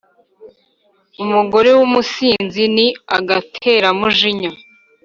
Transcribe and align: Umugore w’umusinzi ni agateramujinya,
Umugore 1.23 1.69
w’umusinzi 1.77 2.63
ni 2.75 2.87
agateramujinya, 3.17 4.51